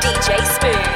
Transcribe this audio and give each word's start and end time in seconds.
DJ 0.00 0.44
Smooth. 0.44 0.95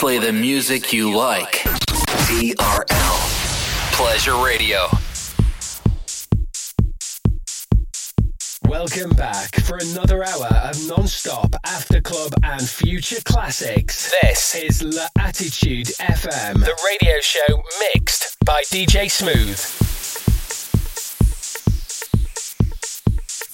Play 0.00 0.18
the 0.18 0.32
music 0.32 0.94
you 0.94 1.14
like. 1.14 1.62
TRL 2.24 3.18
Pleasure 3.92 4.42
Radio. 4.42 4.88
Welcome 8.66 9.10
back 9.10 9.54
for 9.56 9.76
another 9.76 10.24
hour 10.24 10.46
of 10.46 10.88
non-stop 10.88 11.54
after 11.66 12.00
club 12.00 12.32
and 12.42 12.66
future 12.66 13.20
classics. 13.26 14.10
This 14.22 14.54
is 14.54 14.82
La 14.82 15.06
Attitude 15.18 15.88
FM, 15.88 16.64
the 16.64 16.78
radio 16.86 17.20
show 17.20 17.62
mixed 17.94 18.38
by 18.46 18.62
DJ 18.70 19.10
Smooth. 19.10 19.89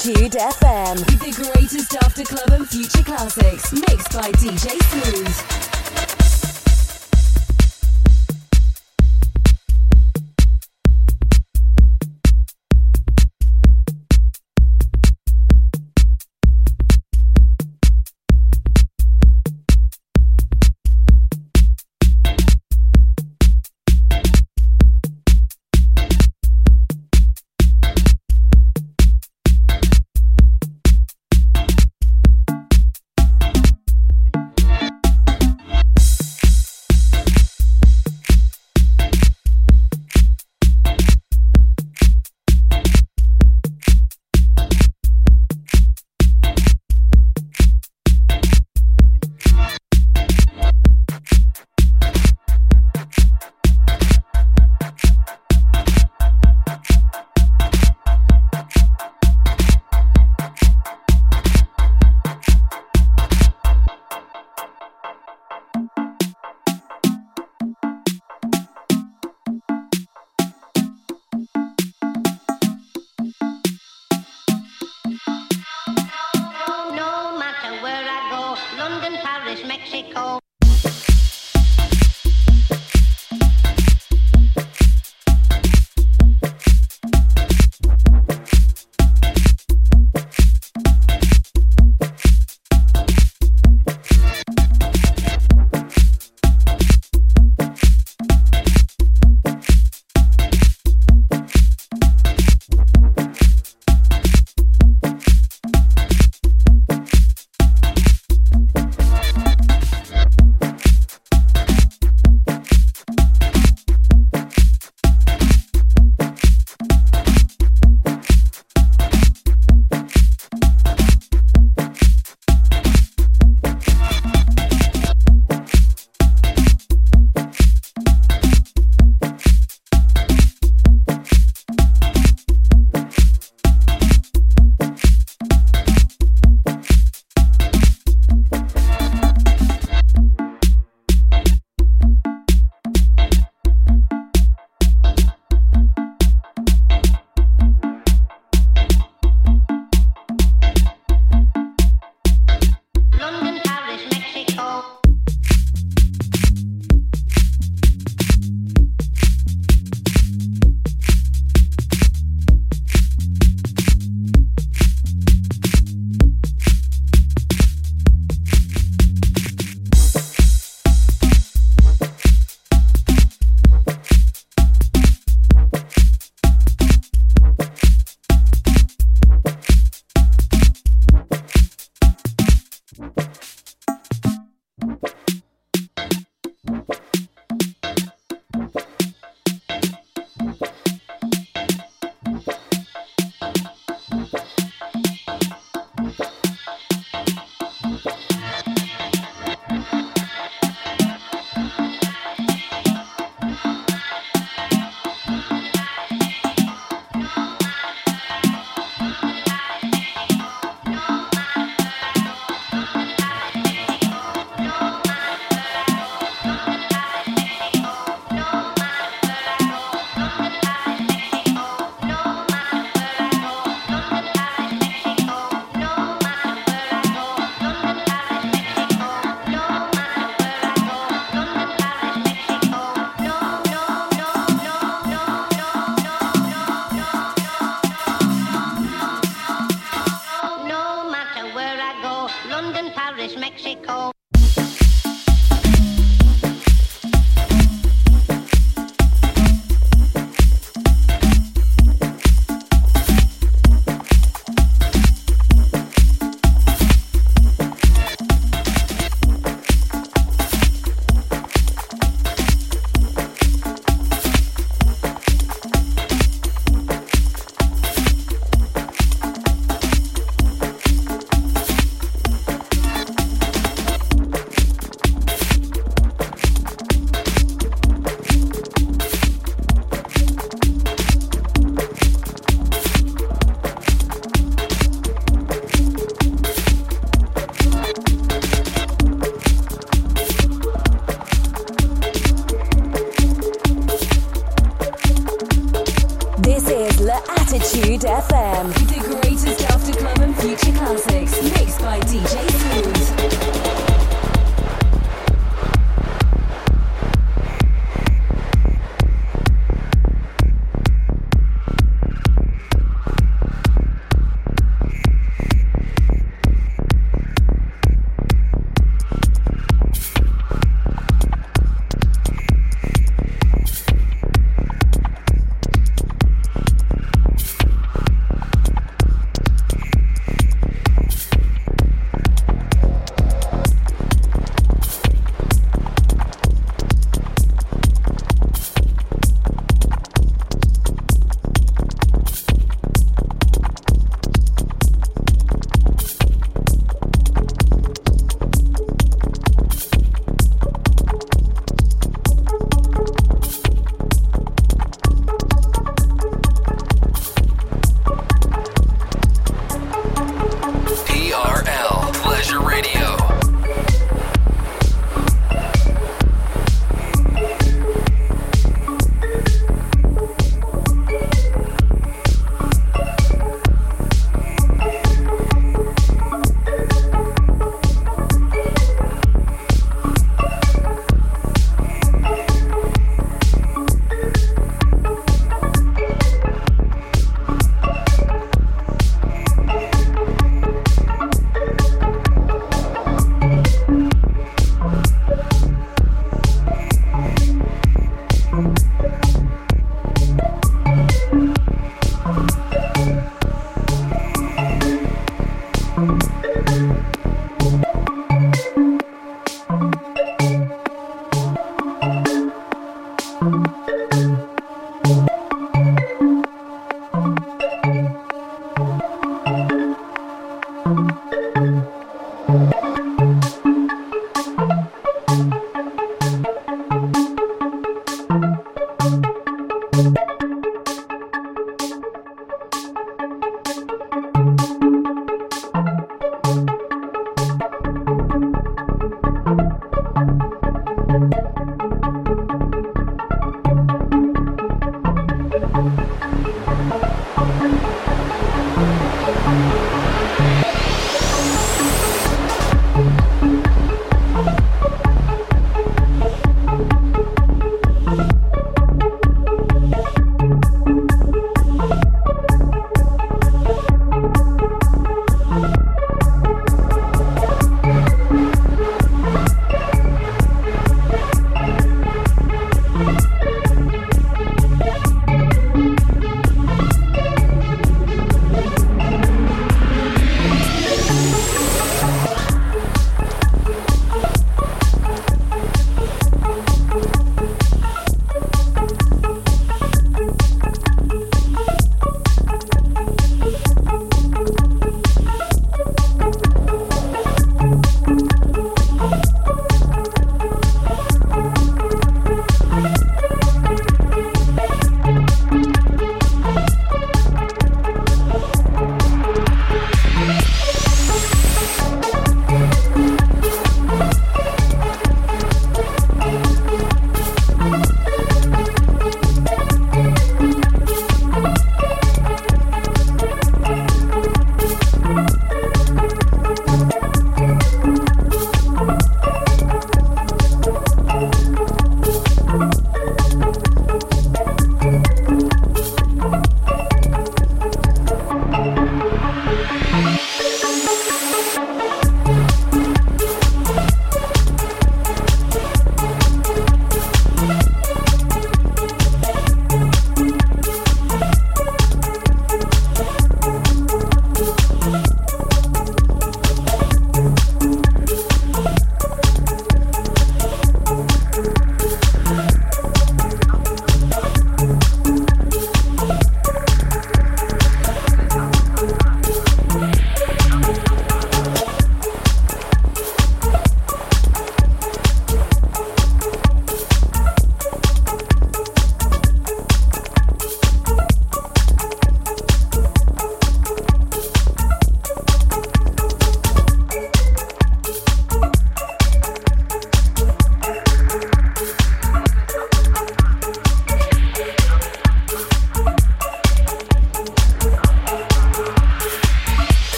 Attitude 0.00 0.40
FM 0.40 0.59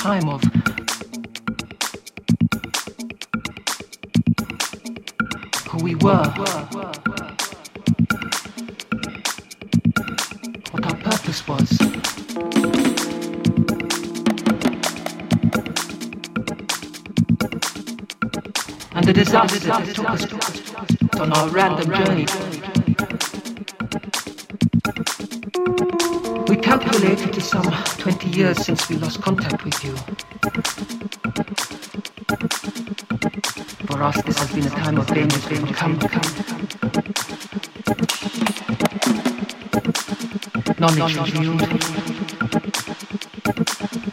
time 0.00 0.28
of 0.28 0.42
who 5.68 5.84
we 5.84 5.94
were, 5.96 6.24
what 10.70 10.84
our 10.84 10.96
purpose 10.96 11.46
was. 11.46 11.70
And 18.92 19.04
the 19.04 19.12
disaster 19.12 19.58
that 19.60 19.94
took 19.94 20.10
us 20.10 21.20
on 21.20 21.32
our 21.32 21.48
random 21.50 21.94
journey. 21.94 22.59
Years 28.36 28.64
since 28.64 28.88
we 28.88 28.96
lost 28.96 29.20
contact 29.22 29.64
with 29.64 29.84
you. 29.84 29.96
For 33.86 34.02
us, 34.02 34.22
this 34.22 34.38
has 34.38 34.52
been 34.52 34.66
a 34.66 34.70
time 34.70 34.98
of 34.98 35.06
danger, 35.06 35.38
danger, 35.48 35.74
come, 35.74 35.98
come. 35.98 36.22
Knowledge 40.78 41.16
revealed, 41.16 41.62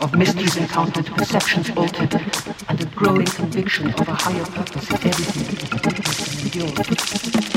of 0.01 0.15
mysteries 0.15 0.57
encountered, 0.57 1.05
perceptions 1.07 1.69
altered, 1.71 2.21
and 2.69 2.81
a 2.81 2.85
growing 2.85 3.27
conviction 3.27 3.93
of 3.93 4.07
a 4.07 4.13
higher 4.13 4.45
purpose 4.45 4.89
in 4.89 4.95
everything 5.07 5.45
that 5.81 5.93
endure. 6.43 7.56